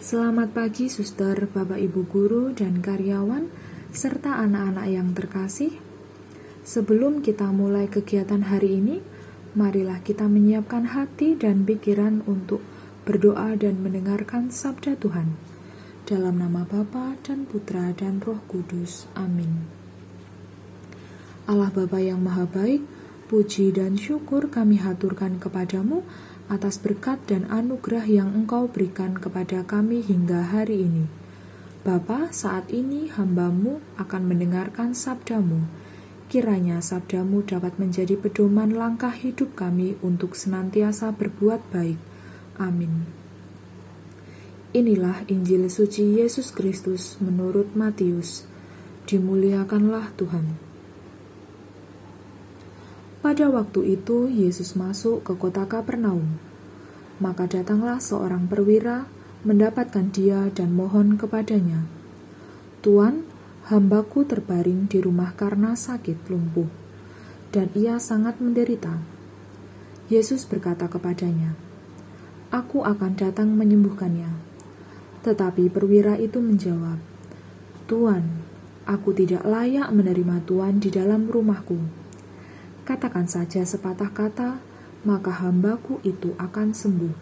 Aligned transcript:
Selamat 0.00 0.56
pagi 0.56 0.88
suster, 0.88 1.44
bapak 1.44 1.76
ibu 1.76 2.08
guru 2.08 2.56
dan 2.56 2.80
karyawan, 2.80 3.52
serta 3.92 4.40
anak-anak 4.40 4.86
yang 4.88 5.12
terkasih. 5.12 5.76
Sebelum 6.64 7.20
kita 7.20 7.52
mulai 7.52 7.84
kegiatan 7.84 8.40
hari 8.48 8.80
ini, 8.80 9.04
marilah 9.52 10.00
kita 10.00 10.24
menyiapkan 10.24 10.96
hati 10.96 11.36
dan 11.36 11.68
pikiran 11.68 12.24
untuk 12.24 12.64
berdoa 13.04 13.52
dan 13.60 13.84
mendengarkan 13.84 14.48
sabda 14.48 14.96
Tuhan. 14.96 15.36
Dalam 16.08 16.40
nama 16.40 16.64
Bapa 16.64 17.20
dan 17.20 17.44
Putra 17.44 17.92
dan 17.92 18.24
Roh 18.24 18.40
Kudus. 18.48 19.04
Amin. 19.12 19.68
Allah 21.44 21.68
Bapa 21.68 22.00
yang 22.00 22.24
Maha 22.24 22.48
Baik, 22.48 22.88
puji 23.28 23.68
dan 23.68 24.00
syukur 24.00 24.48
kami 24.48 24.80
haturkan 24.80 25.36
kepadamu 25.36 26.08
atas 26.50 26.82
berkat 26.82 27.22
dan 27.30 27.46
anugerah 27.46 28.10
yang 28.10 28.34
Engkau 28.34 28.66
berikan 28.66 29.14
kepada 29.14 29.62
kami 29.62 30.02
hingga 30.02 30.50
hari 30.50 30.82
ini. 30.82 31.06
Bapa, 31.86 32.28
saat 32.34 32.68
ini 32.74 33.08
hambamu 33.08 33.78
akan 33.96 34.22
mendengarkan 34.26 34.92
sabdamu. 34.92 35.64
Kiranya 36.28 36.82
sabdamu 36.82 37.46
dapat 37.46 37.78
menjadi 37.78 38.18
pedoman 38.18 38.74
langkah 38.74 39.14
hidup 39.14 39.54
kami 39.54 39.96
untuk 40.02 40.34
senantiasa 40.36 41.14
berbuat 41.14 41.62
baik. 41.72 41.96
Amin. 42.60 43.08
Inilah 44.70 45.26
Injil 45.26 45.66
suci 45.66 46.20
Yesus 46.20 46.54
Kristus 46.54 47.18
menurut 47.18 47.74
Matius. 47.74 48.46
Dimuliakanlah 49.08 50.14
Tuhan. 50.14 50.69
Pada 53.30 53.46
waktu 53.46 53.94
itu 53.94 54.26
Yesus 54.26 54.74
masuk 54.74 55.22
ke 55.22 55.38
kota 55.38 55.62
Kapernaum. 55.62 56.34
Maka 57.22 57.46
datanglah 57.46 58.02
seorang 58.02 58.50
perwira 58.50 59.06
mendapatkan 59.46 60.10
dia 60.10 60.50
dan 60.50 60.74
mohon 60.74 61.14
kepadanya, 61.14 61.86
"Tuan, 62.82 63.22
hambaku 63.70 64.26
terbaring 64.26 64.90
di 64.90 64.98
rumah 64.98 65.30
karena 65.38 65.78
sakit 65.78 66.26
lumpuh, 66.26 66.66
dan 67.54 67.70
ia 67.78 68.02
sangat 68.02 68.42
menderita." 68.42 68.98
Yesus 70.10 70.42
berkata 70.42 70.90
kepadanya, 70.90 71.54
"Aku 72.50 72.82
akan 72.82 73.14
datang 73.14 73.54
menyembuhkannya." 73.54 74.42
Tetapi 75.22 75.70
perwira 75.70 76.18
itu 76.18 76.42
menjawab, 76.42 76.98
"Tuan, 77.86 78.42
aku 78.90 79.14
tidak 79.14 79.46
layak 79.46 79.86
menerima 79.94 80.42
Tuan 80.50 80.82
di 80.82 80.90
dalam 80.90 81.30
rumahku." 81.30 82.09
Katakan 82.90 83.30
saja 83.30 83.62
sepatah 83.62 84.10
kata, 84.10 84.58
maka 85.06 85.30
hambaku 85.30 86.02
itu 86.02 86.34
akan 86.42 86.74
sembuh. 86.74 87.14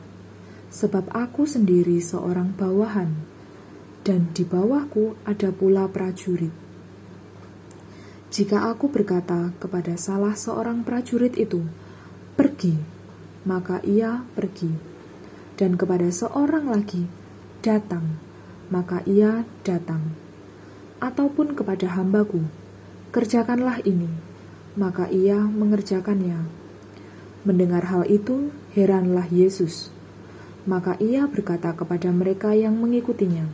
Sebab 0.72 1.12
aku 1.12 1.44
sendiri 1.44 2.00
seorang 2.00 2.56
bawahan, 2.56 3.12
dan 4.00 4.33
di 4.33 4.48
bawahku 4.48 5.20
ada 5.28 5.52
pula 5.52 5.84
prajurit. 5.84 6.56
Jika 8.33 8.72
aku 8.72 8.89
berkata 8.89 9.52
kepada 9.61 9.92
salah 10.00 10.33
seorang 10.33 10.89
prajurit 10.89 11.36
itu, 11.36 11.61
"Pergi," 12.33 12.80
maka 13.44 13.84
ia 13.84 14.24
pergi, 14.33 14.72
dan 15.61 15.77
kepada 15.77 16.08
seorang 16.08 16.72
lagi, 16.72 17.05
"Datang," 17.61 18.16
maka 18.72 19.05
ia 19.05 19.44
datang, 19.69 20.16
ataupun 21.05 21.52
kepada 21.52 21.92
hambaku, 21.92 22.48
"Kerjakanlah 23.12 23.84
ini," 23.84 24.28
maka 24.79 25.11
ia 25.11 25.43
mengerjakannya. 25.43 26.47
Mendengar 27.43 27.91
hal 27.91 28.07
itu, 28.07 28.55
heranlah 28.79 29.27
Yesus. 29.27 29.91
Maka 30.70 30.95
ia 31.03 31.27
berkata 31.27 31.75
kepada 31.75 32.15
mereka 32.15 32.55
yang 32.55 32.79
mengikutinya, 32.79 33.51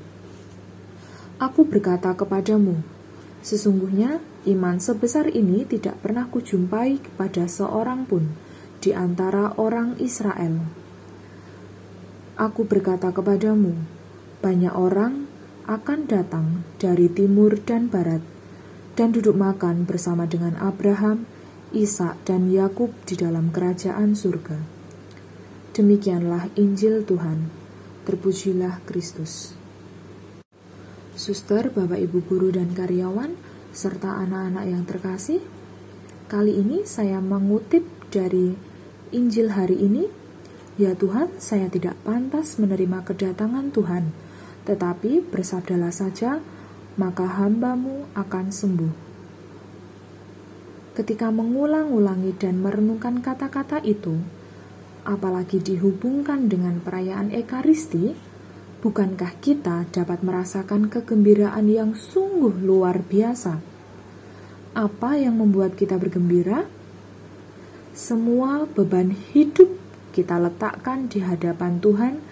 Aku 1.41 1.65
berkata 1.65 2.13
kepadamu, 2.13 2.85
sesungguhnya 3.41 4.21
iman 4.45 4.77
sebesar 4.77 5.33
ini 5.33 5.65
tidak 5.65 5.97
pernah 6.05 6.29
kujumpai 6.29 7.01
kepada 7.01 7.49
seorang 7.49 8.05
pun 8.05 8.29
di 8.85 8.93
antara 8.93 9.57
orang 9.57 9.97
Israel. 9.97 10.61
Aku 12.37 12.69
berkata 12.69 13.09
kepadamu, 13.15 13.73
banyak 14.45 14.75
orang 14.77 15.25
akan 15.65 16.01
datang 16.05 16.67
dari 16.77 17.09
timur 17.09 17.57
dan 17.63 17.89
barat 17.89 18.34
dan 18.95 19.11
duduk 19.11 19.35
makan 19.35 19.87
bersama 19.87 20.27
dengan 20.27 20.55
Abraham, 20.63 21.27
Ishak, 21.75 22.23
dan 22.23 22.51
Yakub 22.51 22.95
di 23.07 23.19
dalam 23.19 23.51
kerajaan 23.51 24.15
surga. 24.15 24.59
Demikianlah 25.75 26.55
Injil 26.55 27.03
Tuhan. 27.03 27.51
Terpujilah 28.07 28.79
Kristus. 28.87 29.59
Suster, 31.19 31.71
Bapak 31.75 31.99
Ibu 31.99 32.23
guru 32.27 32.55
dan 32.55 32.71
karyawan, 32.75 33.35
serta 33.75 34.23
anak-anak 34.23 34.65
yang 34.71 34.83
terkasih, 34.87 35.43
kali 36.31 36.59
ini 36.59 36.87
saya 36.87 37.19
mengutip 37.19 37.83
dari 38.15 38.55
Injil 39.11 39.55
hari 39.55 39.79
ini, 39.79 40.07
Ya 40.75 40.95
Tuhan, 40.99 41.39
saya 41.39 41.71
tidak 41.71 41.95
pantas 42.03 42.59
menerima 42.59 43.07
kedatangan 43.07 43.71
Tuhan, 43.71 44.11
tetapi 44.67 45.23
bersabdalah 45.23 45.95
saja, 45.95 46.43
maka 46.95 47.27
hambamu 47.27 48.07
akan 48.15 48.47
sembuh. 48.55 48.95
Ketika 50.95 51.35
mengulang-ulangi 51.35 52.39
dan 52.39 52.63
merenungkan 52.63 53.19
kata-kata 53.19 53.83
itu, 53.83 54.15
apalagi 55.03 55.59
dihubungkan 55.59 56.47
dengan 56.47 56.79
perayaan 56.79 57.35
Ekaristi, 57.35 58.15
bukankah 58.79 59.35
kita 59.43 59.91
dapat 59.91 60.23
merasakan 60.23 60.87
kegembiraan 60.87 61.67
yang 61.67 61.99
sungguh 61.99 62.55
luar 62.63 63.03
biasa? 63.03 63.59
Apa 64.79 65.19
yang 65.19 65.43
membuat 65.43 65.75
kita 65.75 65.99
bergembira? 65.99 66.67
Semua 67.95 68.67
beban 68.71 69.11
hidup 69.11 69.71
kita 70.15 70.39
letakkan 70.39 71.11
di 71.11 71.23
hadapan 71.27 71.83
Tuhan 71.83 72.23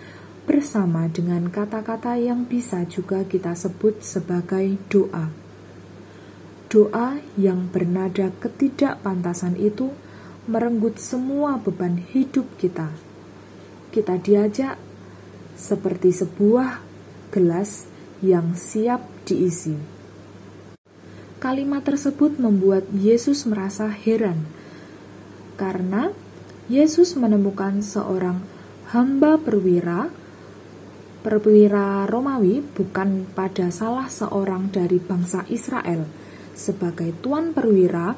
bersama 0.42 1.06
dengan 1.06 1.47
kata-kata 1.47 2.19
yang 2.19 2.42
bisa 2.50 2.82
juga 2.91 3.22
kita 3.22 3.54
sebut 3.54 4.03
sebagai 4.03 4.75
doa. 4.91 5.30
Doa 6.66 7.22
yang 7.38 7.70
bernada 7.70 8.34
ketidakpantasan 8.42 9.54
itu 9.60 9.94
merenggut 10.50 10.98
semua 10.98 11.60
beban 11.62 12.00
hidup 12.00 12.48
kita. 12.58 12.91
Kita 13.94 14.19
diajak 14.19 14.80
seperti 15.54 16.10
sebuah 16.10 16.82
gelas 17.30 17.86
yang 18.24 18.59
siap 18.59 19.04
diisi. 19.28 19.76
Kalimat 21.38 21.82
tersebut 21.86 22.38
membuat 22.38 22.86
Yesus 22.94 23.47
merasa 23.47 23.91
heran 23.91 24.47
karena 25.59 26.14
Yesus 26.70 27.19
menemukan 27.19 27.82
seorang 27.82 28.42
hamba 28.94 29.36
perwira 29.36 30.10
perwira 31.22 32.05
Romawi 32.10 32.60
bukan 32.60 33.31
pada 33.31 33.71
salah 33.71 34.10
seorang 34.10 34.75
dari 34.75 34.99
bangsa 34.99 35.47
Israel. 35.47 36.05
Sebagai 36.53 37.15
tuan 37.22 37.55
perwira, 37.55 38.12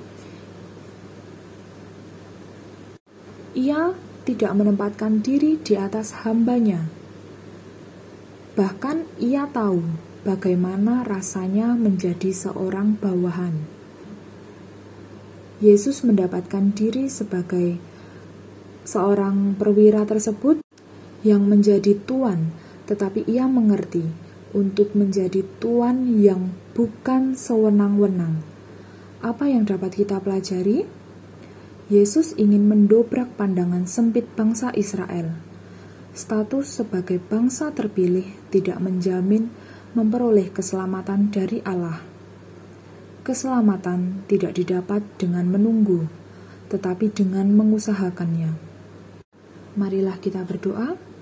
ia 3.55 3.95
tidak 4.25 4.53
menempatkan 4.57 5.21
diri 5.21 5.61
di 5.61 5.77
atas 5.77 6.25
hambanya. 6.25 6.89
Bahkan 8.57 9.21
ia 9.21 9.47
tahu 9.53 9.85
bagaimana 10.25 11.05
rasanya 11.05 11.77
menjadi 11.77 12.33
seorang 12.33 12.97
bawahan. 12.97 13.69
Yesus 15.61 16.03
mendapatkan 16.03 16.75
diri 16.75 17.07
sebagai 17.07 17.79
seorang 18.83 19.55
perwira 19.55 20.03
tersebut 20.09 20.61
yang 21.25 21.47
menjadi 21.49 21.97
tuan 22.05 22.53
tetapi 22.85 23.25
ia 23.29 23.49
mengerti 23.49 24.05
untuk 24.55 24.95
menjadi 24.95 25.43
tuan 25.59 26.07
yang 26.21 26.55
bukan 26.73 27.35
sewenang-wenang. 27.35 28.41
Apa 29.25 29.49
yang 29.49 29.67
dapat 29.67 30.05
kita 30.05 30.21
pelajari? 30.21 30.87
Yesus 31.89 32.33
ingin 32.41 32.65
mendobrak 32.65 33.37
pandangan 33.37 33.85
sempit 33.85 34.25
bangsa 34.33 34.73
Israel. 34.73 35.37
Status 36.15 36.81
sebagai 36.81 37.19
bangsa 37.19 37.75
terpilih 37.75 38.25
tidak 38.49 38.79
menjamin 38.79 39.51
memperoleh 39.93 40.49
keselamatan 40.55 41.29
dari 41.35 41.61
Allah. 41.67 42.01
Keselamatan 43.25 44.29
tidak 44.29 44.55
didapat 44.55 45.01
dengan 45.17 45.49
menunggu, 45.49 46.07
tetapi 46.69 47.09
dengan 47.09 47.49
mengusahakannya. 47.57 48.53
Marilah 49.75 50.21
kita 50.23 50.45
berdoa. 50.45 51.14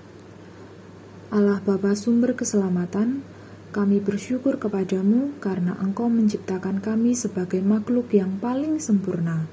Allah 1.33 1.57
Bapa 1.65 1.97
sumber 1.97 2.37
keselamatan, 2.37 3.25
kami 3.73 3.97
bersyukur 3.97 4.61
kepadamu 4.61 5.33
karena 5.41 5.73
Engkau 5.81 6.05
menciptakan 6.05 6.77
kami 6.77 7.17
sebagai 7.17 7.57
makhluk 7.57 8.13
yang 8.13 8.37
paling 8.37 8.77
sempurna. 8.77 9.49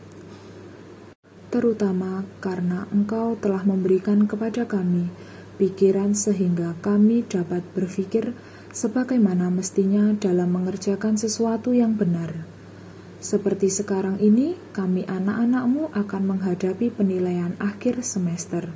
Terutama 1.49 2.29
karena 2.45 2.85
Engkau 2.93 3.33
telah 3.41 3.65
memberikan 3.65 4.29
kepada 4.29 4.69
kami 4.69 5.09
pikiran 5.57 6.13
sehingga 6.13 6.77
kami 6.85 7.25
dapat 7.25 7.65
berpikir 7.73 8.37
sebagaimana 8.77 9.49
mestinya 9.49 10.13
dalam 10.21 10.53
mengerjakan 10.53 11.17
sesuatu 11.17 11.73
yang 11.73 11.97
benar. 11.97 12.45
Seperti 13.25 13.73
sekarang 13.73 14.21
ini, 14.21 14.53
kami 14.77 15.09
anak-anakmu 15.09 15.97
akan 15.97 16.23
menghadapi 16.29 16.93
penilaian 16.93 17.57
akhir 17.57 18.05
semester. 18.05 18.69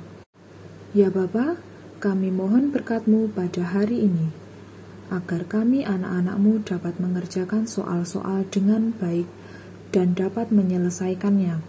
Ya 0.97 1.13
Bapa, 1.13 1.61
kami 1.97 2.31
mohon 2.31 2.71
berkatmu 2.71 3.31
pada 3.31 3.63
hari 3.63 4.05
ini, 4.05 4.31
agar 5.13 5.45
kami 5.45 5.85
anak-anakmu 5.85 6.65
dapat 6.65 6.97
mengerjakan 6.97 7.69
soal-soal 7.69 8.43
dengan 8.49 8.91
baik 8.95 9.29
dan 9.93 10.17
dapat 10.17 10.51
menyelesaikannya. 10.51 11.61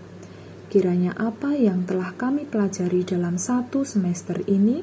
Kiranya 0.67 1.15
apa 1.15 1.55
yang 1.55 1.87
telah 1.87 2.11
kami 2.19 2.43
pelajari 2.43 3.07
dalam 3.07 3.39
satu 3.39 3.87
semester 3.87 4.43
ini 4.51 4.83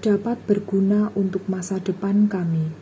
dapat 0.00 0.40
berguna 0.48 1.12
untuk 1.12 1.44
masa 1.52 1.80
depan 1.80 2.28
kami. 2.28 2.72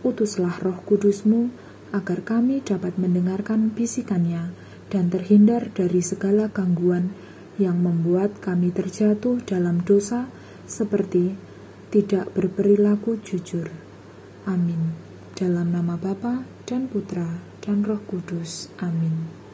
Utuslah 0.00 0.56
roh 0.64 0.80
kudusmu 0.84 1.52
agar 1.92 2.24
kami 2.24 2.64
dapat 2.64 2.96
mendengarkan 2.96 3.72
bisikannya 3.72 4.52
dan 4.88 5.12
terhindar 5.12 5.68
dari 5.72 6.00
segala 6.00 6.48
gangguan 6.48 7.12
yang 7.56 7.80
membuat 7.80 8.36
kami 8.40 8.72
terjatuh 8.72 9.40
dalam 9.44 9.80
dosa 9.84 10.28
seperti 10.66 11.38
tidak 11.88 12.34
berperilaku 12.34 13.22
jujur. 13.22 13.70
Amin. 14.44 14.94
Dalam 15.32 15.70
nama 15.70 15.94
Bapa 15.94 16.42
dan 16.66 16.90
Putra 16.90 17.40
dan 17.62 17.86
Roh 17.86 18.02
Kudus. 18.04 18.70
Amin. 18.82 19.45